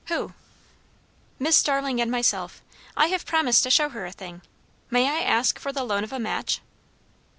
[0.07, 0.33] "Who?"
[1.37, 2.63] "Miss Starling and myself.
[2.97, 4.41] I have promised to show her a thing.
[4.89, 6.59] May I ask for the loan of a match?"